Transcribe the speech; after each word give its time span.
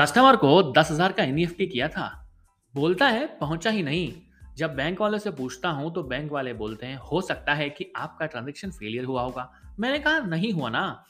Customer 0.00 0.36
को 0.36 0.62
दस 0.72 0.90
हज़ार 0.90 1.12
का 1.12 1.22
एनईएफटी 1.22 1.66
किया 1.66 1.88
था। 1.88 2.26
बोलता 2.74 3.06
है, 3.08 3.26
पहुँचा 3.40 3.70
ही 3.70 3.82
नहीं। 3.82 4.12
जब 4.56 4.74
बैंक 4.74 5.00
वाले 5.00 5.18
से 5.18 5.30
पूछता 5.30 5.68
हूँ 5.68 5.92
तो 5.94 6.02
बैंक 6.02 6.30
वाले 6.32 6.52
बोलते 6.52 6.86
हैं, 6.86 6.96
हो 6.96 7.20
सकता 7.20 7.54
है 7.54 7.68
कि 7.70 7.92
आपका 7.96 8.26
ट्रांजेक्शन 8.26 8.70
फेलियर 8.70 9.04
हुआ 9.04 9.22
होगा। 9.22 9.50
मैंने 9.80 9.98
कहा, 9.98 10.18
नहीं 10.18 10.52
हुआ 10.52 10.68
ना। 10.70 11.04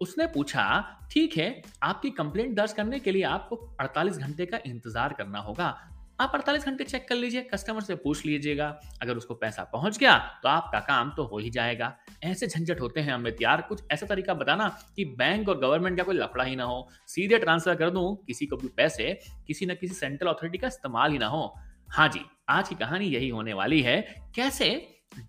उसने 0.00 0.26
पूछा, 0.26 0.64
ठीक 1.10 1.36
है, 1.36 1.62
आपकी 1.82 2.10
कंप्लेंट 2.10 2.56
दर्ज 2.56 2.72
करने 2.72 2.98
के 3.00 3.12
लिए 3.12 3.22
आपको 3.22 3.56
48 3.80 4.18
घंटे 4.18 4.46
का 4.46 4.58
इंतज़ार 4.66 5.12
करना 5.12 5.38
होगा। 5.38 5.76
आप 6.18 6.32
48 6.34 6.64
घंटे 6.66 6.84
चेक 6.84 7.06
कर 7.08 7.14
लीजिए 7.14 7.42
कस्टमर 7.44 7.80
से 7.80 7.94
पूछ 7.94 8.24
लीजिएगा। 8.26 8.66
अगर 9.02 9.16
उसको 9.16 9.34
पैसा 9.34 9.62
पहुँच 9.64 9.98
गया 9.98 10.16
तो 10.42 10.48
आपका 10.48 10.80
काम 10.80 11.10
तो 11.16 11.24
हो 11.24 11.38
ही 11.38 11.50
जाएगा। 11.50 11.96
ऐसे 12.24 12.46
झंझट 12.46 12.80
होते 12.80 13.00
हैं 13.00 13.12
अमित 13.12 13.42
यार। 13.42 13.62
कुछ 13.62 13.82
ऐसा 13.92 14.06
तरीका 14.06 14.34
बताना 14.34 14.68
कि 14.96 15.04
बैंक 15.18 15.48
और 15.48 15.58
गवर्नमेंट 15.58 15.96
का 15.98 16.04
कोई 16.04 16.14
लफड़ा 16.14 16.44
ही 16.44 16.56
ना 16.56 16.64
हो। 16.64 16.88
सीधे 17.08 17.38
ट्रांसफ़र 17.38 17.74
कर 17.74 17.90
दूँ 17.90 18.14
किसी 18.26 18.46
को 18.46 18.56
भी 18.56 18.68
पैसे, 18.68 19.18
किसी 19.46 19.66
न 19.66 19.74
किसी 19.74 19.94
सेंट्रल 19.94 20.28
अथॉरिटी 20.28 20.58
का 20.58 20.66
इस्तेमाल 20.66 21.12
ही 21.12 21.18
ना 21.18 21.26
हो। 21.26 21.54
हाँ 21.88 22.08
जी, 22.08 22.20
आज 22.48 22.68
की 22.68 22.74
कहानी 22.74 23.06
यही 23.06 23.28
होने 23.28 23.52
वाली 23.52 23.80
है। 23.82 24.00
कैसे 24.34 24.70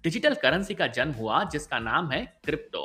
डिजिटल 0.03 0.34
करेंसी 0.34 0.75
का 0.75 0.88
जन्म 0.89 1.13
हुआ, 1.13 1.44
जिसका 1.44 1.80
नाम 1.80 2.11
है 2.11 2.25
क्रिप्टो 2.45 2.80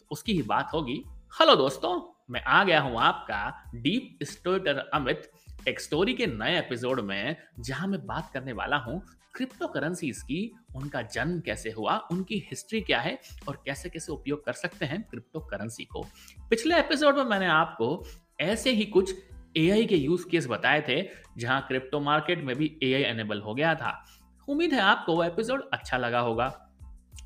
तो 0.00 0.06
उसकी 0.10 0.32
ही 0.32 0.42
बात 0.42 0.70
होगी। 0.74 1.02
हेलो 1.32 1.56
दोस्तों, 1.56 2.00
मैं 2.30 2.42
आ 2.42 2.62
गया 2.64 2.80
हूँ 2.80 3.00
आपका 3.00 3.70
डीप 3.74 4.24
स्टोटर 4.24 4.78
अमित। 4.94 5.30
एक 5.68 5.80
स्टोरी 5.80 6.14
के 6.14 6.26
नए 6.26 6.58
एपिसोड 6.58 7.00
में 7.00 7.36
जहाँ 7.60 7.88
मैं 7.88 8.06
बात 8.06 8.30
करने 8.34 8.52
वाला 8.52 8.76
हूँ 8.76 9.06
क्रिप्टो 9.34 9.66
करेंसीज 9.66 10.22
की, 10.22 10.52
उनका 10.76 11.02
जन्म 11.02 11.40
कैसे 11.40 11.70
हुआ, 11.70 11.96
उनकी 12.12 12.38
हिस्ट्री 12.38 12.80
क्या 12.80 13.00
है, 13.00 13.18
और 13.48 13.62
कैसे 13.66 13.88
कैसे 13.88 14.12
उपयोग 14.12 14.44
कर 14.44 14.52
सकते 14.52 14.86
हैं 14.86 15.02
क्रिप्टो 15.02 15.40
करेंसी 15.40 15.84
को। 15.84 16.06
पिछले 16.50 16.78
एपिसोड 16.78 17.16
में 17.16 17.24
मैंने 17.24 17.46
आपको 17.46 18.06
ऐसे 18.40 18.70
ही 18.70 18.84
कुछ 18.84 19.14
एआई 19.56 19.86
के 19.86 19.96
यूज़ 19.96 20.28
केस 20.28 20.46
बताए 20.46 20.84
थे, 20.88 21.08
जहाँ 21.38 21.64
क्रिप्टो 21.68 22.00
मार्केट 22.00 22.44
में 22.44 22.56
भी 22.56 22.78
एआई 22.82 23.02
एनेबल 23.02 23.40
हो 23.40 23.54
गया 23.54 23.74
था। 23.74 24.04
उम्मीद 24.48 24.72
है 24.72 24.80
आपको 24.80 25.16
वो 25.16 25.24
एपिसोड 25.24 25.70
अच्छा 25.72 25.96
लगा 25.96 26.20
होगा। 26.20 26.65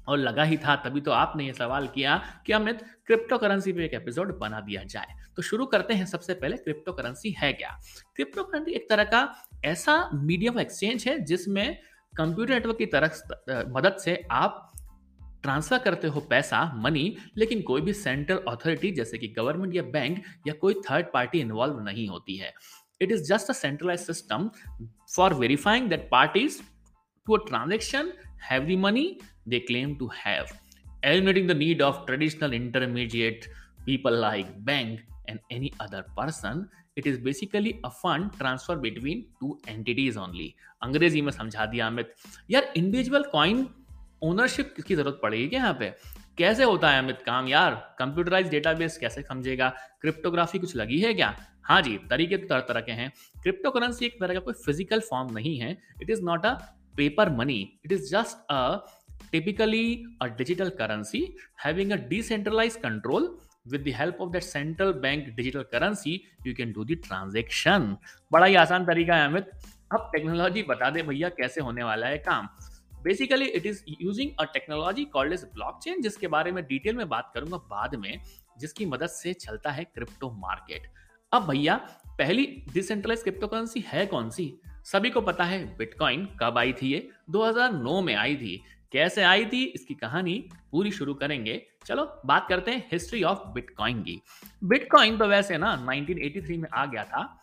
और 0.09 0.19
लगा 0.19 0.43
ही 0.43 0.57
था, 0.57 0.75
तभी 0.77 1.01
तो 1.01 1.11
आपने 1.13 1.45
ये 1.47 1.53
सवाल 1.53 1.87
किया 1.89 2.17
कि 2.47 2.53
अमित 2.53 2.83
क्रिप्टो 3.07 3.39
करेंसी 3.39 3.73
पे 3.73 3.85
एक 3.85 3.95
एपिसोड 3.95 4.39
बना 4.39 4.61
दिया 4.61 4.83
जाए। 4.85 5.15
तो 5.37 5.43
शुरू 5.43 5.67
करते 5.67 5.95
हैं 5.95 6.07
सबसे 6.07 6.35
पहले 6.35 6.57
क्रिप्टो 6.57 6.93
करेंसी 6.93 7.31
है 7.39 7.53
क्या? 7.53 7.79
क्रिप्टो 8.17 8.45
करेंसी 8.45 8.73
एक 8.73 8.89
तरह 8.91 9.05
का 9.05 9.29
ऐसा 9.65 10.09
मीडियम 10.15 10.59
एक्सचेंज 10.61 11.07
है 11.09 11.19
जिसमें 11.25 11.79
कंप्यूटर 12.15 12.53
नेटवर्क 12.53 12.79
की 12.79 12.87
तरह 12.87 13.65
मदद 13.69 13.97
से 13.97 14.23
आप 14.31 14.67
ट्रांसफ़र 15.43 15.79
करते 15.79 16.09
हो 16.09 16.21
पैसा, 16.21 16.65
मनी, 16.77 17.17
लेकिन 17.37 17.63
कोई 17.63 17.81
भी 17.81 17.93
सेंट्रल 17.93 18.39
अथॉरिटी 18.49 18.91
जैसे 18.93 19.19
कि 19.19 19.29
गवर्नमेंट 19.29 19.75
या 19.75 19.83
बैंक 19.93 20.23
या 20.47 20.55
कोई 20.55 20.75
थर्ड 20.91 21.07
पार्टी 21.15 21.41
इन्वॉल्व 21.41 21.81
नहीं 21.81 22.09
होती 22.09 22.37
है। 22.37 22.53
It 23.01 23.13
is 23.13 23.23
just 23.25 23.51
a 23.51 23.53
centralize 23.53 24.01
system 24.01 24.51
for 25.17 25.35
verifying 25.35 25.89
that 25.89 26.09
parties 26.11 26.61
to 27.27 27.37
a 27.37 27.47
transaction, 27.49 28.13
have 28.51 28.65
the 28.65 28.79
money 28.79 29.07
they 29.47 29.61
claim 29.61 29.97
to 29.99 30.09
have, 30.09 30.53
eliminating 31.03 31.47
the 31.47 31.55
need 31.55 31.83
of 31.83 32.05
traditional 32.07 32.53
intermediate 32.53 33.49
people 33.87 34.13
like 34.13 34.53
bank 34.65 35.01
and 35.29 35.39
any 35.51 35.73
other 35.81 36.05
person. 36.17 36.69
It 36.97 37.07
is 37.07 37.19
basically 37.19 37.81
a 37.85 37.91
fund 37.91 38.33
transfer 38.39 38.77
between 38.77 39.27
two 39.41 39.53
entities 39.69 40.17
only. 40.17 40.49
अंग्रेज़ी 40.83 41.21
में 41.23 41.31
समझा 41.33 41.67
दिया 41.67 41.87
अमित। 41.87 42.15
यार 42.51 42.73
individual 42.77 43.23
coin 43.33 43.67
ownership 44.25 44.75
की 44.87 44.95
ज़रूरत 44.95 45.19
पड़ेगी 45.23 45.47
क्या 45.49 45.61
यहाँ 45.61 45.75
पे? 45.81 45.91
कैसे 46.39 46.65
होता 46.65 46.91
है 46.91 46.99
अमित 46.99 47.23
काम 47.27 47.49
यार? 47.49 47.75
कंप्यूटराइज 47.99 48.49
डेटाबेस 48.51 48.99
कैसे 48.99 49.23
समझेगा? 49.23 49.69
क्रिप्टोग्राफी 50.01 50.59
कुछ 50.59 50.77
लगी 50.77 50.99
है 51.01 51.15
क्या? 51.15 51.35
हाँ 51.63 51.81
जी 51.83 51.97
तरीके 52.11 52.37
तो 52.37 52.47
तरह 52.49 52.61
तरह 52.69 52.81
के 52.81 52.93
हैं। 52.93 53.11
क्रिप्टो 53.43 53.71
करेंसी 53.71 54.07
एक 54.07 54.21
तरह 54.21 54.35
का 54.35 54.41
कोई 54.41 54.55
फ़िज़िकल 54.67 55.01
फॉर्म 55.11 55.33
नहीं 55.35 55.59
है। 55.61 55.71
It 56.03 56.11
is 56.11 56.23
not 56.25 56.47
a 56.47 56.53
paper 56.97 57.31
money 57.37 57.61
it 57.85 57.93
is 57.93 58.11
just 58.11 58.47
a 58.51 58.87
typically 59.35 59.85
a 60.25 60.29
digital 60.41 60.71
currency 60.71 61.23
having 61.67 61.93
a 61.93 61.99
decentralized 62.09 62.83
control. 62.83 63.31
With 63.73 63.83
the 63.85 63.93
help 63.93 64.21
of 64.21 64.31
that 64.33 64.45
central 64.45 64.93
bank 65.01 65.27
digital 65.39 65.65
currency, 65.75 66.13
you 66.47 66.55
can 66.61 66.71
do 66.77 66.85
the 66.85 66.97
transaction. 67.09 67.95
बड़ा 68.33 68.47
ही 68.47 68.55
आसान 68.55 68.85
तरीका 68.85 69.15
है, 69.15 69.27
अमित। 69.27 69.51
अब 69.93 70.11
technology 70.17 70.63
बता 70.63 70.91
दे 70.91 71.03
भैया, 71.03 71.29
कैसे 71.29 71.61
होने 71.61 71.83
वाला 71.83 72.07
है 72.07 72.19
काम? 72.19 72.49
Basically 73.03 73.45
it 73.45 73.67
is 73.67 73.85
using 74.03 74.31
a 74.41 74.45
technology 74.45 75.05
called 75.05 75.33
as 75.33 75.45
blockchain 75.45 76.03
जिसके 76.03 76.27
बारे 76.27 76.53
में 76.53 76.65
डिटेल 76.65 76.97
में 76.97 77.09
बात 77.09 77.31
करूँगा 77.35 77.57
बाद 77.57 77.95
में, 77.95 78.21
जिसकी 78.59 78.87
मदद 78.87 79.07
से 79.07 79.33
चलता 79.33 79.71
है 79.71 79.85
क्रिप्टो 79.85 80.31
मार्केट 80.31 80.83
अब 81.33 81.51
भैया, 81.51 81.77
पहली 82.19 82.63
डिसेंट्रलाइज 82.73 83.23
क्रिप्टो 83.23 83.47
करेंसी 83.47 83.85
है 83.87 84.07
कौन 84.07 84.31
सी? 84.31 84.61
सभी 84.85 85.11
को 85.11 85.21
पता 85.21 85.45
है 85.45 85.77
बिटकॉइन 85.77 86.29
कब 86.41 86.59
आई 86.59 86.73
थी 86.73 86.93
ये? 86.93 87.11
2009 87.31 88.01
में 88.03 88.15
आई 88.15 88.37
थी। 88.37 88.63
कैसे 88.93 89.23
आई 89.23 89.45
थी, 89.47 89.65
इसकी 89.65 89.95
कहानी 89.95 90.39
पूरी 90.73 90.91
शुरू 90.91 91.15
करेंगे। 91.15 91.63
चलो, 91.87 92.05
बात 92.27 92.47
करते 92.49 92.71
हैं 92.71 92.89
हिस्ट्री 92.93 93.23
ऑफ़ 93.23 93.49
बिटकॉइन 93.49 94.03
की। 94.03 94.21
बिटकॉइन 94.65 95.19
तो 95.19 95.27
वैसे 95.27 95.59
ना 95.59 95.75
1983 95.87 96.57
में 96.57 96.69
आ 96.75 96.87
गया 96.87 97.05
था। 97.05 97.37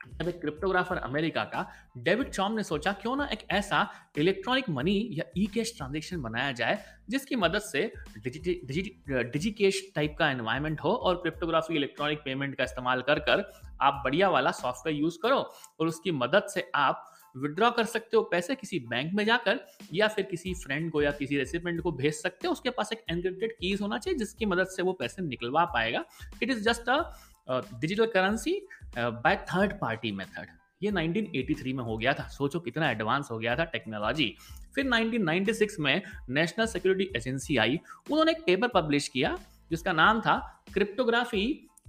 जब 0.00 0.28
एक 0.28 0.40
क्रिप्टोग्राफर 0.40 0.96
अमेरिका 0.96 1.42
का, 1.44 1.66
डेविड 1.98 2.30
चॉम 2.30 2.52
ने 2.52 2.62
सोचा, 2.62 2.92
क्यों 2.92 3.14
ना 3.16 3.28
एक 3.32 3.38
ऐसा 3.50 3.86
इलेक्ट्रॉनिक 4.18 4.68
मनी 4.70 5.08
या 5.12 5.24
ई 5.38 5.46
कैश 5.46 5.72
ट्रांजेक्शन 5.76 6.22
बनाया 6.22 6.52
जाए, 6.52 6.78
जिसकी 7.08 7.36
मदद 7.36 7.60
से 7.60 7.92
डिजी 8.18 9.50
कैश 9.50 9.82
टाइप 9.94 10.16
का 10.18 10.30
एनवायरमेंट 10.30 10.80
हो 10.80 10.92
और 10.92 11.16
क्रिप्टोग्राफी, 11.16 11.74
इलेक्ट्रॉनिक 11.74 12.18
पेमेंट 12.24 12.56
का 12.56 12.64
इस्तेमाल 12.64 13.02
कर 13.02 13.18
कर 13.18 13.44
आप 13.82 14.00
बढ़िया 14.04 14.28
वाला 14.28 14.50
सॉफ्टवेयर 14.52 14.98
यूज़ 14.98 15.18
करो 15.22 15.38
और 15.80 15.86
उसकी 15.86 16.10
मदद 16.12 16.46
से 16.54 16.70
आप 16.74 17.09
विड्रॉ 17.36 17.70
कर 17.70 17.84
सकते 17.84 18.16
हो 18.16 18.22
पैसे 18.22 18.54
किसी 18.54 18.78
बैंक 18.80 19.12
में 19.14 19.24
जाकर 19.24 19.60
या 19.94 20.08
फिर 20.08 20.24
किसी 20.24 20.54
फ्रेंड 20.54 20.90
को 20.92 21.02
या 21.02 21.10
किसी 21.12 21.36
रेसिपेंट 21.38 21.80
को 21.82 21.92
भेज 21.92 22.14
सकते 22.14 22.46
हो। 22.46 22.52
उसके 22.52 22.70
पास 22.70 22.92
एक 22.92 23.04
एनक्रिप्टेड 23.10 23.52
कीज 23.52 23.80
होना 23.82 23.98
चाहिए 23.98 24.18
जिसकी 24.18 24.46
मदद 24.46 24.66
से 24.66 24.82
वो 24.82 24.92
पैसे 24.92 25.22
निकलवा 25.22 25.64
पाएगा। 25.74 26.04
It 26.42 26.50
is 26.50 26.62
just 26.62 26.88
a 26.88 27.60
digital 27.80 28.06
currency 28.06 28.60
by 28.96 29.36
third 29.48 29.72
party 29.80 30.12
method 30.12 30.58
ये 30.82 30.90
1983 30.90 31.72
में 31.74 31.82
हो 31.84 31.96
गया 31.96 32.12
था। 32.14 32.26
सोचो 32.28 32.60
कितना 32.60 32.90
एडवांस 32.90 33.28
हो 33.30 33.38
गया 33.38 33.56
था 33.56 33.64
टेक्नोलॉजी 33.66 34.34
फिर 34.74 34.86
1996 34.86 35.78
में 35.78 36.02
नेशनल 36.30 36.66
सिक्योरिटी 36.66 37.10
एजेंसी 37.16 37.56
आई। 37.56 37.78
उन्होंने 38.10 38.32
एक 38.32 38.44
पेपर 38.46 38.68
पब्लिश 38.74 39.08
किया, 39.08 39.36
जिसका 39.70 39.92
नाम 39.92 40.20
था 40.20 40.36
cryptography 40.72 41.44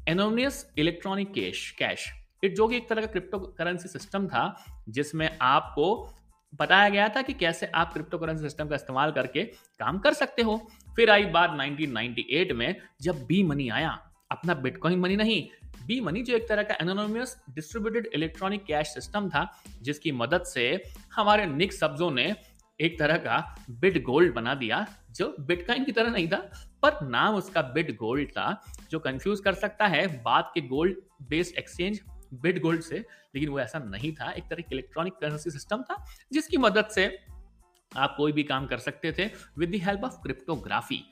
anonymous 0.10 0.66
electronic 0.78 1.34
cash 1.34 1.70
cash 1.80 2.08
it 2.44 2.56
जो 2.56 2.68
कि 2.68 2.78
एक 2.78 2.90
तरह 2.90 3.02
का 3.02 3.08
क्रिप्टो 3.08 3.40
करेंसी 3.40 3.88
सिस्टम 3.88 4.28
था, 4.28 4.64
जिसमें 4.90 5.38
आपको 5.42 6.14
बताया 6.56 6.90
गया 6.90 7.10
था 7.10 7.22
कि 7.22 7.34
कैसे 7.34 7.66
आप 7.66 7.94
क्रिप्टो 7.94 8.18
करेंसी 8.18 8.44
सिस्टम 8.44 8.68
का 8.68 8.76
इस्तेमाल 8.76 9.12
करके 9.12 9.44
काम 9.80 10.00
कर 10.00 10.14
सकते 10.14 10.42
हो। 10.42 10.68
फिर 10.96 11.10
आई 11.10 11.26
बात 11.26 11.50
1998 11.50 12.52
में, 12.52 12.76
जब 13.02 13.26
बी 13.26 13.44
मनी 13.44 13.70
आया, 13.70 14.00
अपना 14.32 14.54
बिटकॉइन 14.54 15.00
मनी 15.00 15.16
नहीं 15.16 15.48
बी 15.88 16.02
मनी 16.02 16.22
जो 16.24 16.36
एक 16.36 16.50
तरह 16.50 16.64
का 16.64 16.76
anonymous 16.82 17.44
distributed 17.50 18.10
electronic 18.14 18.66
cash 18.66 18.88
system 18.88 19.30
था, 19.30 19.62
जिसकी 19.82 20.12
मदद 20.12 20.44
से 20.44 20.84
हमारे 21.16 21.46
निक 21.46 21.74
सब्जों 21.74 22.12
ने 22.12 22.36
एक 22.80 23.00
तरह 23.00 23.18
का 23.18 23.56
बिट 23.70 24.04
गोल्ड 24.04 24.34
बना 24.34 24.54
दिया, 24.56 24.86
जो 25.12 25.36
बिटकॉइन 25.40 25.84
की 25.84 25.92
तरह 25.92 26.12
नहीं 26.12 26.28
था, 26.28 26.38
पर 26.84 27.08
नाम 27.08 27.36
उसका 27.36 27.62
बिट 27.62 27.96
गोल्ड 27.96 28.30
था, 28.30 28.64
जो 28.92 29.00
कंफ्यूज 29.00 29.40
कर 29.40 29.54
सकता 29.54 29.88
है 29.88 30.24
बाद 30.24 30.52
के 30.54 30.62
gold 30.62 30.96
based 31.30 31.58
exchange 31.58 32.00
bit 32.34 32.62
gold 32.62 32.82
से, 32.82 32.96
लेकिन 33.36 33.50
वो 33.50 33.60
ऐसा 33.60 33.80
नहीं 33.80 34.14
था। 34.14 34.32
एक 34.32 34.44
तरह 34.44 34.64
इलेक्ट्रॉनिक 34.72 35.14
करेंसी 35.14 35.52
सिस्टम 35.52 35.82
था, 35.82 36.06
जिसकी 36.34 36.58
मदद 36.58 36.88
से 36.88 37.20
आप 37.92 38.14
कोई 38.18 38.32
भी 38.32 38.44
काम 38.44 38.66
कर 38.68 38.78
सकते 38.78 39.12
थे 39.12 39.26
with 39.58 39.72
the 39.72 39.76
help 39.76 40.04
of 40.04 40.14
cryptography 40.14 41.04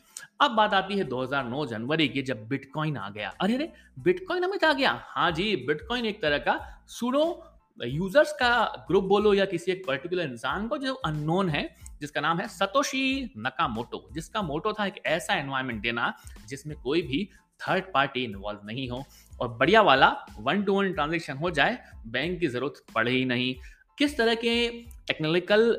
अब 0.42 0.52
बात 0.52 0.74
आती 0.74 0.98
है 0.98 1.04
2009 1.04 1.66
जनवरी 1.66 2.08
की, 2.10 2.22
जब 2.22 2.48
बिटकॉइन 2.48 2.98
आ 2.98 3.10
गया। 3.10 3.30
अरे 3.42 3.56
अरे 3.56 3.72
बिटकॉइन 4.00 4.44
हमें 4.44 4.58
आ 4.66 4.74
गया। 4.74 4.92
हाँ 5.06 5.32
जी 5.32 5.56
बिटकॉइन 5.56 6.06
एक 6.06 6.22
तरह 6.22 6.38
का 6.38 6.60
सुडो 6.88 7.46
यूज़र्स 7.80 8.32
का 8.34 8.86
ग्रुप 8.88 9.04
बोलो 9.04 9.34
या 9.34 9.46
किसी 9.46 9.72
एक 9.72 9.86
पर्टिकुलर 9.88 10.24
इंसान 10.24 10.68
को 10.68 10.78
जो 10.78 10.94
अननोन 10.94 11.50
है, 11.50 11.64
जिसका 12.02 12.22
नाम 12.22 12.40
है 12.40 12.48
सतोशी 12.48 13.32
नका 13.38 13.68
मोटो 13.68 14.08
जिसका 14.12 14.42
मोटो 14.42 14.74
था 14.74 14.86
एक 14.86 15.02
ऐसा 15.06 15.34
एनवायरमेंट 15.34 15.82
देना 15.82 16.14
जिसमें 16.48 16.76
कोई 16.78 17.02
भी 17.02 17.30
थर्ड 17.62 17.92
पार्टी 17.94 18.24
इन्वॉल्व 18.24 18.60
नहीं 18.66 18.88
हो 18.90 19.04
और 19.42 19.48
बढ़िया 19.50 19.82
वाला 19.82 20.16
वन 20.40 20.64
टू 20.64 20.74
वन 20.74 20.94
ट्रांजेक्शन 20.94 21.38
हो 21.38 21.52
जाए 21.52 21.78
बैंक 22.08 22.40
की 22.40 22.48
ज़रूरत 22.48 22.84
पड़े 22.96 23.12
ही 23.12 23.24
नहीं। 23.26 23.54
किस 23.98 24.18
तरह 24.18 24.36
के 24.36 24.68
टेक्निकल 25.08 25.74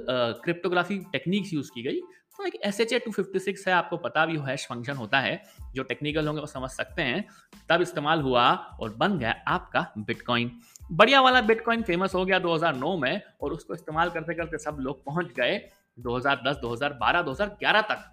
क्रिप्टोग्राफी 0.44 0.98
टेक्निक्स 1.12 1.52
यूज़ 1.54 1.70
की 1.74 1.82
गई? 1.82 2.00
तो 2.38 2.46
एक 2.46 2.54
S 2.64 2.80
H 2.80 2.92
A 2.92 2.98
two 2.98 3.10
fifty 3.12 3.38
six 3.38 3.66
है, 3.68 3.72
आपको 3.74 3.96
पता 3.96 4.24
भी 4.26 4.38
हैश 4.40 4.66
फ़ंक्शन 4.66 4.96
होता 4.96 5.18
है, 5.20 5.42
जो 5.74 5.82
टेक्निकल 5.82 6.26
होंगे 6.26 6.40
वो 6.40 6.46
समझ 6.46 6.70
सकते 6.70 7.02
हैं। 7.02 7.24
तब 7.68 7.82
इस्तेमाल 7.82 8.20
हुआ 8.20 8.50
और 8.80 8.94
बन 8.94 9.18
गया 9.18 9.34
आपका 9.48 9.86
बिटकॉइन 9.98 10.50
बढ़िया 10.92 11.20
वाला 11.20 11.40
बिटकॉइन 11.42 11.82
फ़ेमस 11.82 12.14
हो 12.14 12.24
गया 12.24 12.38
2009 12.38 12.96
में 12.98 13.20
और 13.42 13.52
उसको 13.52 13.74
इस्तेमाल 13.74 14.10
करते 14.10 14.34
करते 14.34 14.58
सब 14.58 14.76
लोग 14.80 15.04
पहुँच 15.04 15.26
गए 15.36 15.58
2010 15.98 16.56
2012 16.56 17.22
2011 17.22 17.82
तक। 17.82 18.04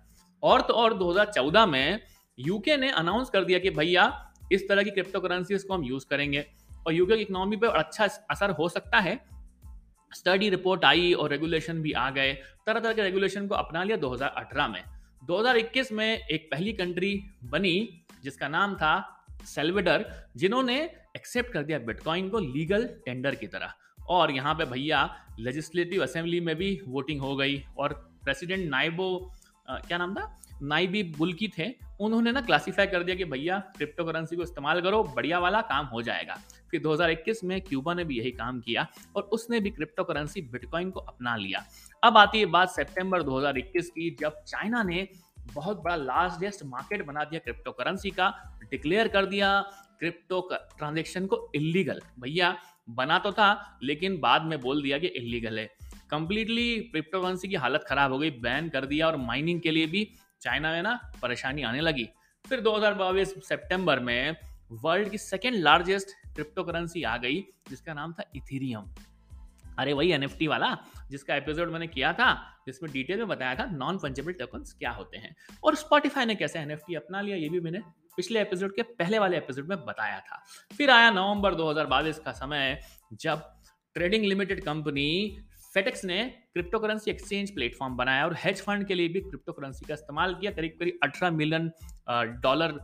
और 0.43 0.61
तो 0.61 0.73
और 0.73 0.93
2014 0.93 1.65
में 1.65 1.99
यूके 2.39 2.77
ने 2.77 2.89
अनाउंस 2.89 3.29
कर 3.29 3.45
दिया 3.45 3.59
कि 3.59 3.69
भैया, 3.69 4.33
इस 4.51 4.69
तरह 4.69 4.83
की 4.83 4.89
क्रिप्टो 4.89 5.19
करेंसीज 5.19 5.63
को 5.63 5.73
हम 5.73 5.83
यूज़ 5.83 6.05
करेंगे। 6.09 6.45
और 6.87 6.93
यूके 6.93 7.15
की 7.15 7.21
इकोनॉमी 7.21 7.57
पर 7.57 7.67
अच्छा 7.67 8.05
असर 8.05 8.49
हो 8.49 8.69
सकता 8.69 8.99
है। 8.99 9.25
स्टडी 10.13 10.49
रिपोर्ट 10.49 10.85
आई 10.85 11.13
और 11.13 11.29
रेगुलेशन 11.29 11.81
भी 11.81 11.91
आ 11.91 12.09
गए। 12.09 12.33
तरह 12.65 12.79
तरह 12.79 12.93
के 12.93 13.01
रेगुलेशन 13.01 13.47
को 13.47 13.55
अपना 13.55 13.83
लिया 13.83 13.97
2018 13.97 14.67
में। 14.67 14.83
2021 15.23 15.91
में 15.91 16.27
एक 16.27 16.47
पहली 16.51 16.73
कंट्री 16.73 17.23
बनी, 17.43 18.03
जिसका 18.23 18.47
नाम 18.47 18.75
था 18.75 19.25
सेल्वेडर 19.45 20.13
जिन्होंने 20.37 20.81
एक्सेप्ट 21.15 21.51
कर 21.51 21.63
दिया 21.63 21.79
बिटकॉइन 21.79 22.29
को 22.29 22.39
लीगल 22.39 22.89
टेंडर 23.05 23.35
की 23.35 23.47
तरह। 23.47 23.73
और 24.09 24.31
यहाँ 24.31 24.53
पे 24.53 24.65
भैया 24.65 25.27
लेजिस्लेटिव 25.39 26.03
असेंबली 26.03 26.39
में 26.39 26.55
भी 26.55 26.81
वोटिंग 26.87 27.21
हो 27.21 27.35
गई। 27.35 27.63
और 27.77 27.93
प्रेसिडेंट 28.23 28.69
नाइबो 28.69 29.31
क्या 29.67 29.97
नाम 29.97 30.13
था? 30.15 30.39
नाइबी 30.61 31.01
बुल्की 31.17 31.47
थे। 31.47 31.65
उन्होंने 31.99 32.31
ना 32.31 32.41
क्लासीफाई 32.41 32.87
कर 32.87 33.03
दिया 33.03 33.15
कि 33.15 33.25
भैया 33.25 33.57
क्रिप्टो 33.77 34.03
करेंसी 34.03 34.35
को 34.35 34.43
इस्तेमाल 34.43 34.81
करो, 34.81 35.03
बढ़िया 35.03 35.39
वाला 35.39 35.61
काम 35.61 35.85
हो 35.85 36.01
जाएगा। 36.01 36.35
फिर 36.71 36.81
2021 36.81 37.43
में 37.43 37.59
क्यूबा 37.61 37.93
ने 37.93 38.03
भी 38.03 38.17
यही 38.19 38.31
काम 38.31 38.59
किया 38.59 38.87
और 39.15 39.23
उसने 39.23 39.59
भी 39.59 39.69
क्रिप्टो 39.69 40.03
करेंसी 40.03 40.41
बिटकॉइन 40.41 40.91
को 40.91 40.99
अपना 40.99 41.35
लिया। 41.35 41.65
अब 42.03 42.17
आती 42.17 42.39
है 42.39 42.45
बात 42.45 42.69
सितंबर 42.69 43.23
2021 43.23 43.89
की, 43.89 44.15
जब 44.19 44.43
चाइना 44.43 44.83
ने 44.83 45.07
बहुत 45.53 45.83
बड़ा 45.83 45.95
लार्जेस्ट 45.95 46.65
मार्केट 46.65 47.05
बना 47.05 47.23
दिया 47.23 47.39
क्रिप्टो 47.39 47.71
करेंसी 47.71 48.09
का 48.11 48.33
डिक्लेयर 48.69 49.07
कर 49.07 49.25
दिया 49.25 49.61
क्रिप्टो 49.99 50.49
ट्रांजेक्शन 50.77 51.25
को 51.25 51.51
इलीगल 51.55 52.01
भैया, 52.19 52.55
बना 52.89 53.19
तो 53.19 53.31
था, 53.31 53.79
लेकिन 53.83 54.19
बाद 54.19 54.43
में 54.43 54.59
बोल 54.61 54.81
दिया 54.83 54.97
कि 54.97 55.07
इलीगल 55.07 55.59
है। 55.59 55.69
कंप्लीटली 56.11 56.79
क्रिप्टो 56.79 57.21
करेंसी 57.21 57.47
की 57.47 57.55
हालत 57.55 57.85
खराब 57.87 58.11
हो 58.11 58.19
गई 58.19 58.31
बैन 58.31 58.69
कर 58.69 58.85
दिया 58.85 59.07
और 59.07 59.17
माइनिंग 59.17 59.61
के 59.61 59.71
लिए 59.71 59.87
भी 59.87 60.11
चाइना 60.41 60.71
में 60.71 60.81
ना 60.81 61.11
परेशानी 61.21 61.63
आने 61.63 61.81
लगी। 61.81 62.09
फिर 62.49 62.61
2022 62.61 63.47
सितंबर 63.47 63.99
में 63.99 64.35
वर्ल्ड 64.71 65.09
की 65.09 65.17
सेकेंड 65.17 65.55
लार्जेस्ट 65.55 66.33
क्रिप्टो 66.33 66.63
करेंसी 66.63 67.03
आ 67.03 67.17
गई, 67.17 67.45
जिसका 67.69 67.93
नाम 67.93 68.13
था 68.13 68.23
इथीरियम 68.35 68.95
अरे 69.79 69.93
वही 69.93 70.11
एनएफटी 70.11 70.47
वाला, 70.47 70.77
जिसका 71.09 71.35
एपिसोड 71.35 71.71
मैंने 71.71 71.87
किया 71.87 72.13
था, 72.13 72.57
जिसमें 72.65 72.91
डिटेल 72.91 73.17
में 73.17 73.27
बताया 73.27 73.55
था 73.55 73.65
नॉन 73.65 73.97
फंजेबल 73.97 74.33
टोकन 74.33 74.59
क्या 74.59 74.91
होते 74.91 75.17
हैं। 75.17 75.35
और 75.63 75.75
स्पॉटिफाई 75.75 76.25
ने 76.25 76.35
कैसे 76.35 76.59
एन 76.59 76.71
अपना 76.71 77.21
लिया, 77.21 77.37
ये 77.37 77.49
भी 77.49 77.59
मैंने 77.59 77.79
पिछले 78.17 78.41
एपिसोड 78.41 78.75
के 78.75 78.81
पहले 78.81 79.19
वाले 79.19 79.37
एपिसोड 79.37 79.69
में 79.69 79.85
बताया 79.85 80.19
था। 80.19 80.45
फिर 80.77 80.89
आया 80.89 81.11
नवंबर 81.11 81.55
2022 81.55 82.19
का 82.19 82.31
समय, 82.31 82.81
जब 83.13 83.41
ट्रेडिंग 83.93 84.25
लिमिटेड 84.25 84.63
कंपनी 84.63 85.37
फेटेक्स 85.73 86.05
ने 86.05 86.23
क्रिप्टो 86.53 86.79
करेंसी 86.79 87.11
एक्सचेंज 87.11 87.51
प्लेटफॉर्म 87.55 87.95
बनाया 87.97 88.25
और 88.25 88.35
हेज 88.39 88.61
फंड 88.61 88.87
के 88.87 88.95
लिए 88.95 89.07
भी 89.07 89.21
क्रिप्टो 89.21 89.53
करेंसी 89.53 89.85
का 89.85 89.93
इस्तेमाल 89.93 90.35
किया। 90.35 90.51
करीब 90.51 90.77
करीब 90.79 90.99
अठारह 91.03 91.35
मिलियन 91.35 91.71
डॉलर 92.41 92.79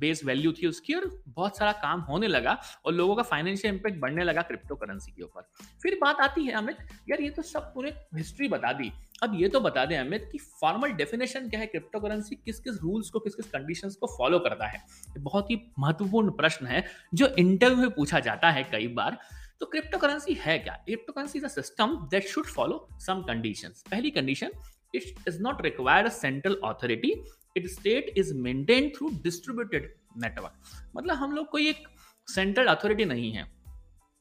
बेस 0.00 0.20
वैल्यू 0.24 0.50
थी 0.52 0.66
उसकी 0.66 0.94
और 0.94 1.04
बहुत 1.28 1.56
सारा 1.56 1.72
काम 1.74 2.00
होने 2.02 2.28
लगा 2.28 2.56
और 2.84 2.92
लोगों 2.92 3.14
का 3.16 3.22
फाइनेंशियल 3.22 3.74
इंपैक्ट 3.74 3.98
बढ़ने 4.00 4.24
लगा 4.24 4.42
क्रिप्टो 4.42 4.74
करेंसी 4.76 5.12
के 5.12 5.22
ऊपर। 5.22 5.42
फिर 5.82 5.98
बात 6.02 6.20
आती 6.20 6.44
है 6.44 6.52
अमित, 6.52 6.76
यार 7.10 7.20
ये 7.22 7.30
तो 7.30 7.42
सब 7.42 7.72
पूरे 7.74 7.90
हिस्ट्री 8.16 8.48
बता 8.48 8.72
दी। 8.72 8.90
अब 9.22 9.34
ये 9.36 9.48
तो 9.48 9.60
बता 9.60 9.84
दें 9.84 9.96
अमित 9.98 10.28
कि 10.32 10.38
फॉर्मल 10.38 10.92
डेफिनेशन 10.92 11.48
क्या 11.48 11.60
है? 11.60 11.66
क्रिप्टो 11.66 12.00
करेंसी 12.00 12.36
किस 12.36 12.60
किस 12.60 12.80
रूल्स 12.82 13.10
को 13.10 13.18
किस 13.18 13.34
किस 13.34 13.46
कंडीशंस 13.46 13.96
को 13.96 14.06
फॉलो 14.18 14.38
करता 14.38 14.66
है? 14.66 14.82
बहुत 15.18 15.50
ही 15.50 15.60
महत्वपूर्ण 15.78 16.30
प्रश्न 16.32 16.66
है, 16.66 16.84
जो 17.14 17.26
इंटरव्यू 17.28 17.78
में 17.78 17.90
पूछा 17.90 18.20
जाता 18.20 18.50
है 18.50 18.64
कई 18.64 18.88
बार। 18.90 19.18
तो 19.60 19.66
क्रिप्टो 19.66 19.98
करेंसी 19.98 20.34
है 20.40 20.58
क्या? 20.58 20.74
Crypto 20.84 21.12
currency 21.12 21.40
system 21.40 21.96
that 22.10 22.26
should 22.28 22.46
follow 22.46 22.86
some 23.06 23.22
conditions 23.22 23.84
पहली 23.90 24.10
condition 24.10 24.50
it 24.94 25.28
is 25.28 25.40
not 25.42 25.60
required 25.62 26.06
a 26.06 26.10
central 26.10 26.54
authority 26.64 27.12
it 27.56 27.66
state 27.70 28.12
is 28.18 28.32
maintain 28.38 28.88
through 28.96 29.10
distributed 29.22 29.94
network 30.22 30.72
मतलब 30.96 31.16
हम 31.16 31.32
लोग 31.32 31.48
कोई 31.50 31.68
एक 31.68 31.86
सेंट्रल 32.28 32.66
अथॉरिटी 32.66 33.04
नहीं 33.04 33.32
है। 33.32 33.44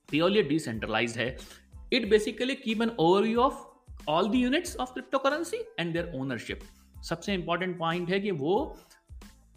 प्योरली 0.10 0.42
डिसेंट्रलाइज 0.44 1.18
है। 1.18 1.36
It 1.94 2.10
basically 2.10 2.56
keep 2.56 2.82
an 2.82 2.90
overview 3.00 3.40
of 3.40 4.10
all 4.10 4.30
the 4.30 4.36
units 4.36 4.76
of 4.78 4.94
crypto 4.94 5.18
currency 5.20 5.58
and 5.80 5.94
their 5.94 6.12
ownership 6.16 6.60
सबसे 7.10 7.34
important 7.34 7.78
point 7.80 8.10
है 8.10 8.20
कि 8.20 8.32
वो 8.44 8.56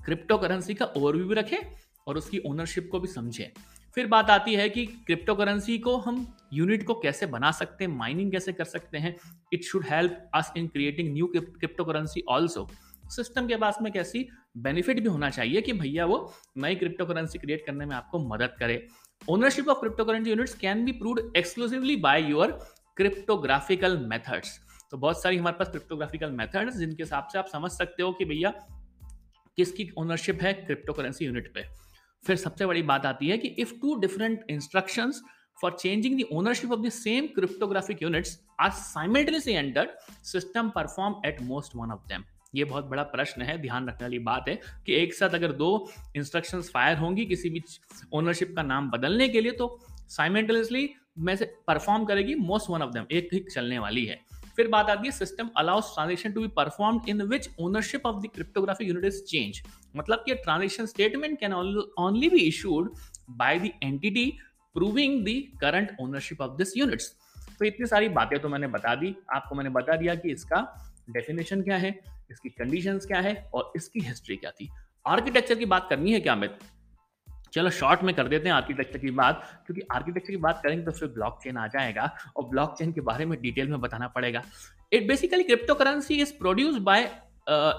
क्रिप्टो 0.00 0.38
करेंसी 0.38 0.74
का 0.74 0.84
ओवरव्यू 0.86 1.28
भी 1.28 1.34
रखे 1.34 1.62
और 2.06 2.16
उसकी 2.16 2.38
ओनरशिप 2.46 2.88
को 2.92 3.00
भी 3.00 3.08
समझे। 3.08 3.52
फिर 3.94 4.06
बात 4.06 4.30
आती 4.30 4.54
है 4.54 4.68
कि 4.68 4.84
क्रिप्टो 4.86 5.34
करेंसी 5.34 5.78
को 5.78 5.96
हम 5.96 6.26
यूनिट 6.52 6.86
को 6.86 6.94
कैसे 6.94 7.26
बना 7.26 7.50
सकते 7.50 7.84
हैं 7.84 7.90
माइनिंग 7.92 8.30
कैसे 8.32 8.52
कर 8.52 8.64
सकते 8.64 8.98
हैं? 8.98 9.16
It 9.52 9.64
should 9.64 9.84
help 9.86 10.30
us 10.34 10.52
in 10.56 10.66
creating 10.66 11.12
new 11.14 11.26
crypto 11.36 11.84
currency 11.84 12.22
also 12.28 12.68
system 13.10 13.46
के 13.46 13.56
पास 13.56 13.78
में 13.82 13.92
कैसी 13.92 14.26
बेनिफिट 14.56 15.00
भी 15.00 15.08
होना 15.08 15.30
चाहिए 15.30 15.60
कि 15.60 15.72
भैया 15.72 16.06
वो 16.06 16.18
नई 16.58 16.74
क्रिप्टो 16.74 17.06
करेंसी 17.06 17.38
क्रिएट 17.38 17.64
करने 17.66 17.86
में 17.86 17.94
आपको 17.96 18.18
मदद 18.28 18.54
करे। 18.58 18.86
Ownership 19.28 19.68
of 19.68 19.80
crypto 19.80 20.04
currency 20.04 20.30
units 20.30 20.54
can 20.54 20.84
be 20.84 20.92
prove 20.92 21.32
exclusively 21.36 21.96
by 21.96 22.30
your 22.30 22.58
cryptographical 22.96 23.96
methods 24.06 24.58
तो 24.90 24.96
बहुत 24.96 25.22
सारी 25.22 25.36
हमारे 25.36 25.56
पास 25.58 25.68
क्रिप्टोग्राफिकल 25.68 26.30
मेथड्स 26.30 26.76
जिनके 26.76 27.02
हिसाब 27.02 27.28
से 27.32 27.38
आप 27.38 27.46
समझ 27.46 27.70
सकते 27.70 28.02
हो 28.02 28.12
कि 28.12 28.24
भैया 28.24 28.50
किसकी 29.58 29.88
ओनरशिप 29.98 30.42
है 30.42 30.52
क्रिप्टो 30.54 30.92
करेंसी 30.92 31.24
यूनिट 31.24 31.52
पे। 31.54 31.64
फिर 32.24 32.36
सबसे 32.36 32.66
बड़ी 32.66 32.82
बात 32.82 33.06
आती 33.06 33.28
है 33.28 33.38
कि 33.38 33.48
if 33.48 33.72
two 33.80 33.94
different 34.00 34.44
instructions 34.50 35.22
for 35.62 35.76
changing 35.80 36.20
the 36.20 36.24
ownership 36.32 36.72
of 36.72 36.80
the 36.80 36.88
same 36.88 37.26
cryptographic 37.26 38.02
units 38.02 38.38
are 38.60 38.70
simultaneously 38.70 39.52
entered 39.52 39.90
system 40.24 40.68
perform 40.68 41.14
at 41.26 41.42
most 41.42 41.76
one 41.76 41.90
of 41.90 42.06
them 42.08 42.24
ये 42.54 42.64
बहुत 42.64 42.84
बड़ा 42.84 43.02
प्रश्न 43.02 43.42
है, 43.42 43.56
ध्यान 43.62 43.88
रखने 43.88 44.04
वाली 44.04 44.18
बात 44.18 44.48
है 44.48 44.54
कि 44.86 44.94
एक 44.94 45.14
साथ 45.14 45.34
अगर 45.34 45.52
दो 45.52 45.90
इंस्ट्रक्शंस 46.16 46.70
फायर 46.70 46.98
होंगी 46.98 47.24
किसी 47.26 47.50
भी 47.50 47.62
ओनरशिप 48.12 48.52
का 48.56 48.62
नाम 48.62 48.90
बदलने 48.90 49.28
के 49.28 49.40
लिए 49.40 49.52
तो 49.52 49.78
साइमेंटलिसली 50.08 50.88
में 51.18 51.34
से 51.36 51.44
परफॉर्म 51.66 52.04
करेगी 52.04 52.34
मोस्ट 52.34 52.70
वन 52.70 52.82
ऑफ़ 52.82 52.90
देम 52.90 53.06
एक 53.10 53.28
ही 53.32 53.40
चलने 53.40 53.78
वाली 53.78 54.04
है। 54.06 54.20
फिर 54.56 54.68
बात 54.68 54.90
आती 54.90 55.08
है 55.08 55.12
system 55.12 55.50
allows 55.56 55.92
transaction 55.94 56.32
to 56.32 56.40
be 56.40 56.48
perform 56.56 57.00
in 57.08 57.22
which 57.24 57.48
ownership 57.60 58.06
of 58.06 58.22
the 58.22 58.30
cryptographic 58.34 58.88
unit 58.88 59.04
is 59.04 59.22
change 59.24 59.62
मतलब 59.96 60.22
कि 60.26 60.34
transaction 60.44 60.86
statement 60.86 61.38
can 61.40 61.52
only 61.52 62.28
be 62.28 62.40
issued 62.42 62.92
by 63.30 63.58
the 63.58 63.70
entity 63.82 64.30
proving 64.76 65.24
the 65.24 65.42
current 65.60 65.96
ownership 66.00 66.40
of 66.40 66.56
this 66.58 66.76
units 66.76 67.12
तो 67.58 67.64
इतनी 67.64 67.86
सारी 67.86 68.08
बातें 68.10 68.38
तो 68.40 68.48
मैंने 68.48 68.66
बता 68.68 68.94
दी। 68.94 69.14
आपको 69.34 69.54
मैंने 69.54 69.70
बता 69.70 69.96
दिया 69.96 70.14
कि 70.14 70.32
इसका 70.32 70.60
डेफिनेशन 71.10 71.62
क्या 71.62 71.76
है, 71.76 71.90
इसकी 72.30 72.48
कंडीशंस 72.50 73.06
क्या 73.06 73.20
है 73.20 73.34
और 73.54 73.72
इसकी 73.76 74.00
हिस्ट्री 74.00 74.36
क्या 74.36 74.50
थी। 74.50 74.68
आर्किटेक्चर 75.04 75.54
की 75.54 75.64
बात 75.66 75.86
करनी 75.90 76.12
है 76.12 76.20
क्या, 76.20 76.32
अमित? 76.32 76.58
चलो 77.52 77.70
शॉर्ट 77.70 78.02
में 78.02 78.14
कर 78.14 78.28
देते 78.28 78.48
हैं 78.48 78.54
आर्किटेक्चर 78.56 78.98
की 78.98 79.10
बात, 79.10 79.42
क्योंकि 79.66 79.82
आर्किटेक्चर 79.94 80.30
की 80.30 80.36
बात 80.36 80.60
करेंगे 80.62 80.84
तो 80.84 80.92
फिर 80.92 81.08
ब्लॉकचेन 81.08 81.56
आ 81.56 81.66
जाएगा 81.66 82.10
और 82.36 82.48
ब्लॉकचेन 82.50 82.92
के 82.92 83.00
बारे 83.10 83.24
में 83.26 83.40
डिटेल 83.40 83.68
में 83.68 83.80
बताना 83.80 84.08
पड़ेगा 84.14 84.42
it 84.92 85.08
basically 85.08 85.42
crypto 85.42 85.74
currency 85.74 86.20
is 86.22 86.32
produce 86.38 86.78
by 86.82 87.02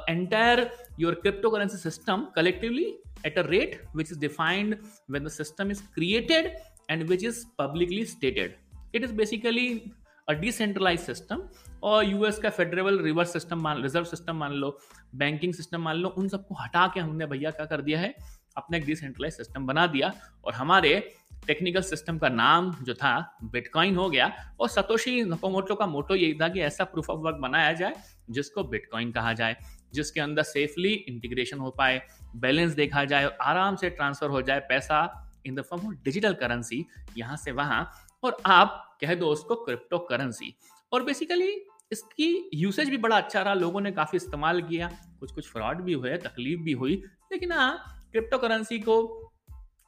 entire 0.09 0.69
your 0.99 1.13
crypto 1.21 1.49
currency 1.49 1.77
system 1.79 2.27
collectively 2.35 2.93
at 3.25 3.37
a 3.37 3.43
rate 3.43 3.75
which 3.93 4.09
is 4.11 4.17
defined 4.17 4.77
when 5.07 5.23
the 5.23 5.29
system 5.29 5.69
is 5.71 5.81
created 5.93 6.47
and 6.89 7.07
which 7.07 7.23
is 7.23 7.45
publicly 7.57 8.05
stated. 8.05 8.55
It 8.93 9.03
is 9.03 9.11
basically 9.11 9.93
a 10.27 10.35
decentralized 10.35 11.05
system 11.05 11.41
और 11.83 12.05
US 12.05 12.37
का 12.39 12.49
federal 12.49 12.99
reverse 13.03 13.33
system 13.33 13.61
मान 13.61 13.81
reserve 13.83 14.05
system 14.05 14.35
मान 14.37 14.53
लो 14.53 14.77
banking 15.15 15.53
system 15.53 15.81
मान 15.81 15.97
लो, 15.97 16.09
उन 16.09 16.27
सबको 16.27 16.55
हटा 16.55 16.85
के 16.93 16.99
हमने 16.99 17.25
भैया 17.25 17.51
क्या 17.51 17.65
कर 17.65 17.81
दिया 17.81 17.99
है 17.99 18.13
अपना 18.57 18.77
एक 18.77 18.85
डिसेंट्रलाइज 18.85 19.33
सिस्टम 19.33 19.65
बना 19.65 19.85
दिया 19.87 20.13
और 20.45 20.53
हमारे 20.53 20.99
टेक्निकल 21.47 21.81
सिस्टम 21.81 22.17
का 22.17 22.29
नाम 22.29 22.71
जो 22.83 22.93
था 22.93 23.37
बिटकॉइन 23.43 23.95
हो 23.95 24.09
गया 24.09 24.31
और 24.59 24.69
सतोशी 24.69 25.23
नकोमोटो 25.23 25.75
का 25.75 25.87
मोटो 25.87 26.15
यही 26.15 26.33
था 26.33 26.47
कि 26.49 26.59
ऐसा 26.61 26.83
प्रूफ 26.83 27.09
ऑफ़ 27.09 27.19
वर्क 27.19 27.37
बनाया 27.37 27.73
जाए 27.73 27.93
जिसको 28.29 28.63
बिटकॉइन 28.63 29.11
कहा 29.11 29.33
जाए, 29.33 29.55
जिसके 29.93 30.21
अंदर 30.21 30.43
सेफली 30.43 30.93
इंटीग्रेशन 30.93 31.59
हो 31.59 31.69
पाए 31.71 32.01
बैलेंस 32.35 32.73
देखा 32.73 33.03
जाए 33.05 33.25
और 33.25 33.37
आराम 33.41 33.75
से 33.75 33.89
ट्रांसफ़र 33.89 34.29
हो 34.29 34.41
जाए 34.41 34.59
पैसा 34.69 35.01
in 35.45 35.55
the 35.55 35.61
form 35.61 35.87
of 35.87 35.95
digital 36.03 36.33
currency 36.35 36.85
यहाँ 37.17 37.37
से 37.37 37.51
वहाँ। 37.51 37.89
और 38.23 38.37
आप 38.45 38.97
कह 39.01 39.13
दो 39.15 39.27
उसको 39.27 39.55
क्रिप्टो 39.55 39.97
करेंसी 40.09 40.55
और 40.91 41.03
बेसिकली 41.03 41.49
इसकी 41.91 42.49
यूसेज 42.53 42.89
भी 42.89 42.97
बड़ा 42.97 43.17
अच्छा 43.17 43.41
रहा, 43.41 43.53
लोगों 43.53 43.81
ने 43.81 43.91
काफ़ी 43.91 44.15
इस्तेमाल 44.17 44.61
किया 44.61 44.89
कुछ 45.19 45.31
कुछ 45.31 45.49
फ्रॉड 45.49 45.81
भी 45.81 45.93
हुए, 45.93 46.15
तकलीफ़ 46.17 46.61
भी 46.61 46.71
हुई, 46.73 46.95
लेकिन 47.31 47.51
हाँ 47.51 47.92
क्रिप्टो 48.13 48.37
करेंसी 48.37 48.77
को 48.79 48.95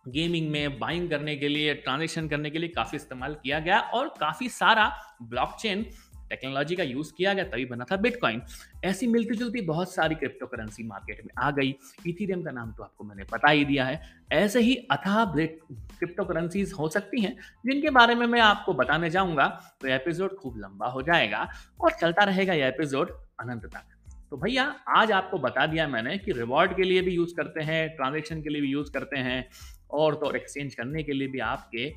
गेमिंग 0.05 0.49
में, 0.51 0.79
बाइंग 0.79 1.09
करने 1.09 1.35
के 1.35 1.47
लिए, 1.47 1.73
ट्रांजेक्शन 1.73 2.27
करने 2.27 2.49
के 2.49 2.59
लिए 2.59 2.69
काफ़ी 2.69 2.95
इस्तेमाल 2.95 3.33
किया 3.33 3.59
गया 3.59 3.79
और 3.79 4.07
काफ़ी 4.19 4.49
सारा 4.49 4.89
ब्लॉकचेन 5.21 5.85
टेक्नोलॉजी 6.29 6.75
का 6.75 6.83
यूज़ 6.83 7.11
किया 7.17 7.33
गया, 7.33 7.43
तभी 7.43 7.65
बना 7.65 7.85
था 7.91 7.95
बिटकॉइन। 7.97 8.41
ऐसी 8.85 9.07
मिलती 9.07 9.35
जुलती 9.35 9.61
बहुत 9.61 9.93
सारी 9.93 10.15
क्रिप्टो 10.15 10.45
करेंसी 10.45 10.83
मार्केट 10.83 11.21
में 11.25 11.33
आ 11.39 11.51
गई। 11.51 11.75
इथीरियम 12.07 12.43
का 12.43 12.51
नाम 12.51 12.71
तो 12.71 12.83
आपको 12.83 13.03
मैंने 13.03 13.23
बता 13.23 13.49
ही 13.49 13.65
दिया 13.65 13.85
है। 13.85 14.01
ऐसे 14.31 14.61
ही 14.61 14.75
अथाह 14.91 15.25
क्रिप्टो 15.35 16.23
करेंसीज 16.23 16.73
हो 16.73 16.89
सकती 16.89 17.21
हैं, 17.21 17.35
जिनके 17.65 17.89
बारे 17.89 18.15
में 18.15 18.27
मैं 18.27 18.41
आपको 18.41 18.73
बताने 18.73 19.09
जाऊँगा 19.09 19.47
तो 19.81 19.87
एपिसोड 19.87 20.35
खूब 20.37 20.57
लंबा 20.57 20.87
हो 20.87 21.01
जाएगा 21.01 21.47
और 21.81 21.91
चलता 21.91 22.23
रहेगा 22.23 22.53
यह 22.53 22.67
एपिसोड 22.67 23.11
अनंत 23.39 23.65
तक। 23.65 23.94
तो 24.35 24.39
भैया, 24.39 24.63
आज 24.89 25.11
आपको 25.11 25.37
बता 25.37 25.65
दिया 25.65 25.87
मैंने 25.87 26.17
कि 26.17 26.31
रिवॉर्ड 26.31 26.75
के 26.75 26.83
लिए 26.83 27.01
भी 27.01 27.11
यूज़ 27.11 27.33
करते 27.35 27.63
हैं 27.63 27.95
ट्रांजेक्शन 27.95 28.41
के 28.41 28.49
लिए 28.49 28.61
भी 28.61 28.67
यूज़ 28.67 28.91
करते 28.91 29.17
हैं 29.17 29.47
और 29.91 30.15
तो 30.15 30.31
एक्सचेंज 30.31 30.75
करने 30.75 31.03
के 31.03 31.13
लिए 31.13 31.27
भी 31.27 31.39
आपके 31.39 31.87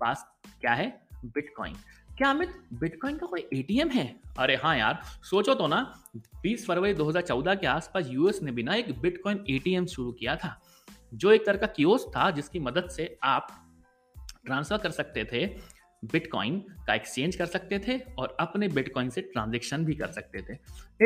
पास 0.00 0.24
क्या 0.60 0.72
है? 0.72 0.88
बिटकॉइन 1.24 1.74
क्या 2.18 2.30
अमित 2.30 2.56
बिटकॉइन 2.72 3.18
का 3.18 3.26
कोई 3.26 3.46
एटीएम 3.54 3.90
है? 3.90 4.06
अरे 4.38 4.56
हाँ 4.56 4.76
यार, 4.78 5.00
सोचो 5.30 5.54
तो 5.54 5.66
ना 5.66 6.08
20 6.46 6.66
फरवरी 6.66 6.94
2014 6.94 7.56
के 7.56 7.66
आसपास 7.66 8.08
यूएस 8.08 8.40
ने 8.42 8.52
बिना 8.52 8.74
एक 8.74 9.00
बिटकॉइन 9.00 9.44
एटीएम 9.50 9.86
शुरू 9.86 10.12
किया 10.12 10.36
था, 10.36 10.60
जो 11.14 11.32
एक 11.32 11.46
तरह 11.46 11.58
का 11.58 11.66
कियोस 11.66 12.06
था 12.16 12.30
जिसकी 12.30 12.58
मदद 12.60 12.88
से 12.88 13.18
आप 13.22 13.48
ट्रांसफ़र 14.46 14.78
कर 14.78 14.90
सकते 14.90 15.24
थे 15.24 15.46
बिटकॉइन 16.12 16.58
का 16.86 16.94
एक्सचेंज 16.94 17.36
कर 17.36 17.46
सकते 17.46 17.78
थे 17.78 17.98
और 18.18 18.36
अपने 18.40 18.68
बिटकॉइन 18.68 19.10
से 19.10 19.20
ट्रांजेक्शन 19.20 19.84
भी 19.84 19.94
कर 19.94 20.06
सकते 20.06 20.42
थे। 20.42 20.58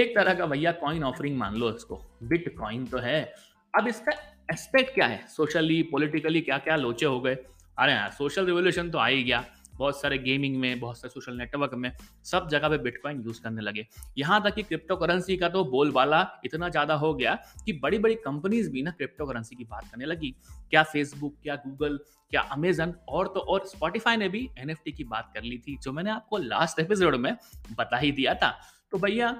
एक 0.02 0.16
तरह 0.18 0.34
का 0.34 0.46
भैया 0.46 0.72
कॉइन 0.72 1.04
ऑफरिंग 1.04 1.38
मान 1.38 1.54
लो 1.54 1.74
इसको। 1.74 2.00
बिटकॉइन 2.22 2.86
तो 2.86 2.98
है। 2.98 3.34
अब 3.78 3.88
इसका 3.88 4.12
एस्पेक्ट 4.52 4.94
क्या 4.94 5.06
है? 5.06 5.26
सोशली 5.28 5.82
पॉलिटिकली 5.82 6.40
क्या 6.40 6.58
क्या 6.58 6.76
लोचे 6.76 7.06
हो 7.06 7.20
गए? 7.20 7.34
अरे 7.78 7.92
यार 7.92 8.10
सोशल 8.10 8.46
रिवोल्यूशन 8.46 8.90
तो 8.90 8.98
आ 8.98 9.06
ही 9.06 9.22
गया। 9.22 9.44
बहुत 9.78 10.00
सारे 10.00 10.18
गेमिंग 10.18 10.56
में, 10.56 10.80
बहुत 10.80 10.98
सारे 10.98 11.10
सोशल 11.10 11.36
नेटवर्क 11.36 11.74
में, 11.74 11.92
सब 12.24 12.48
जगह 12.48 12.68
पे 12.68 12.78
बिटकॉइन 12.80 13.22
यूज़ 13.22 13.40
करने 13.42 13.62
लगे। 13.62 13.86
यहाँ 14.18 14.42
तक 14.44 14.54
कि 14.54 14.62
क्रिप्टो 14.62 14.96
करेंसी 14.96 15.36
का 15.36 15.48
तो 15.48 15.64
बोलबाला 15.66 16.26
इतना 16.44 16.68
ज़्यादा 16.68 16.94
हो 16.96 17.12
गया 17.14 17.34
कि 17.66 17.72
बड़ी 17.74 17.98
बड़ी 17.98 18.14
कंपनीज़ 18.16 18.70
भी 18.70 18.82
ना 18.82 18.90
क्रिप्टो 18.92 19.26
करेंसी 19.26 19.56
की 19.56 19.64
बात 19.64 19.90
करने 19.90 20.06
लगी। 20.06 20.34
क्या 20.70 20.82
फेसबुक 20.84 21.36
क्या 21.42 21.56
गूगल 21.56 21.98
क्या 22.30 22.40
अमेजन 22.52 22.94
और 23.08 23.28
तो 23.28 23.40
और 23.42 23.66
स्पॉटिफाई 23.66 24.16
ने 24.16 24.28
भी 24.28 24.48
एनएफटी 24.58 24.92
की 24.92 25.04
बात 25.06 25.30
कर 25.34 25.42
ली 25.42 25.58
थी, 25.58 25.76
जो 25.76 25.92
मैंने 25.92 26.10
आपको 26.10 26.38
लास्ट 26.38 26.80
एपिसोड 26.80 27.14
में 27.16 27.36
बता 27.70 27.96
ही 27.96 28.12
दिया 28.12 28.34
था। 28.34 28.50
तो 28.92 28.98
भैया 28.98 29.34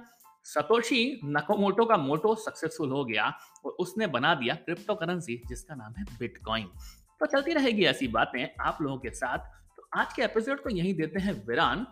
सतोशी 0.47 1.21
नकोमोटो 1.27 1.85
का 1.85 1.97
मोटो 1.97 2.35
सक्सेसफुल 2.37 2.91
हो 2.91 3.05
गया 3.05 3.25
और 3.65 3.73
उसने 3.81 4.07
बना 4.09 4.35
दिया 4.35 4.55
क्रिप्टो 4.57 4.95
करेंसी 4.95 5.41
जिसका 5.49 5.75
नाम 5.75 5.95
है 5.99 6.05
बिटकॉइन 6.19 6.67
तो 7.21 7.27
चलती 7.27 7.53
रहेगी 7.53 7.85
ऐसी 7.87 8.09
बातें 8.09 8.49
आप 8.61 8.79
लोगों 8.83 8.99
के 8.99 9.11
साथ। 9.13 9.39
आज 9.97 10.13
के 10.13 10.23
एपिसोड 10.23 10.63
को 10.63 10.71
यहीं 10.71 10.95
देते 10.95 11.21
हैं 11.21 11.33
विरान। 11.47 11.87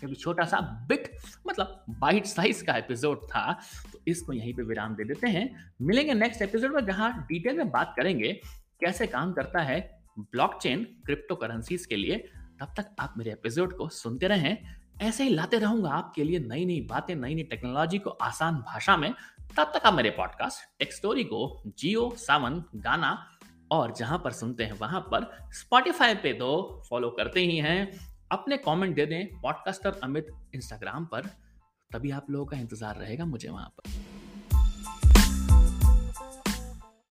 क्योंकि 0.00 0.16
छोटा 0.16 0.44
सा 0.44 0.60
बिट 0.88 1.10
मतलब 1.46 1.84
बाइट 1.90 2.26
साइज़ 2.26 2.64
का 2.64 2.76
एपिसोड 2.76 3.24
था 3.24 3.52
तो 3.92 3.98
इसको 4.08 4.32
यहीं 4.32 4.54
पे 4.54 4.62
विराम 4.62 4.94
दे 4.94 5.04
देते 5.04 5.28
हैं। 5.28 5.74
मिलेंगे 5.82 6.14
नेक्स्ट 6.14 6.42
एपिसोड 6.42 6.74
में 6.74 6.84
जहाँ 6.86 7.26
डिटेल 7.26 7.56
में 7.56 7.70
बात 7.70 7.94
करेंगे, 7.96 8.32
कैसे 8.80 9.06
काम 9.06 9.32
करता 9.32 9.62
है 9.62 10.02
ब्लॉकचेन 10.18 10.84
क्रिप्टो 10.84 11.34
करेंसीज 11.34 11.86
के 11.86 11.96
लिए। 11.96 12.16
तब 12.60 12.74
तक 12.76 12.94
आप 13.00 13.14
मेरे 13.18 13.32
एपिसोड 13.32 13.76
को 13.76 13.88
सुनते 13.88 14.28
रहें। 14.28 14.56
ऐसे 15.02 15.24
ही 15.24 15.30
लाते 15.30 15.58
रहूँगा 15.58 15.90
आपके 15.90 16.24
लिए 16.24 16.38
नई 16.38 16.64
नई 16.64 16.80
बातें 16.80 17.14
नई 17.14 17.34
नई 17.34 17.42
टेक्नोलॉजी 17.42 17.98
को 17.98 18.10
आसान 18.10 18.54
भाषा 18.56 18.96
में। 18.96 19.14
तब 19.56 19.72
तक 19.74 19.86
आप 19.86 19.94
मेरे 19.94 20.10
पॉडकास्ट 20.10 20.78
टेक 20.78 20.92
स्टोरी 20.92 21.24
को 21.24 21.62
जियो 21.66 22.10
सावन 22.18 22.62
गाना 22.76 23.28
और 23.72 23.92
जहाँ 23.92 24.18
पर 24.24 24.32
सुनते 24.32 24.64
हैं, 24.64 24.72
वहाँ 24.72 25.00
पर 25.12 25.30
स्पॉटिफाई 25.52 26.14
पे 26.14 26.32
दो 26.32 26.82
फॉलो 26.90 27.10
करते 27.10 27.40
ही 27.40 27.56
हैं। 27.58 27.92
अपने 28.32 28.56
कमेंट 28.56 28.94
दे 28.96 29.06
दें 29.06 29.40
पॉडकास्टर 29.40 30.00
अमित 30.04 30.26
इंस्टाग्राम 30.54 31.04
पर, 31.06 31.26
तभी 31.90 32.10
आप 32.10 32.30
लोगों 32.30 32.46
का 32.46 32.56
इंतज़ार 32.56 32.96
रहेगा 32.96 33.24
मुझे 33.24 33.48
वहाँ 33.48 33.68
पर। 33.68 33.90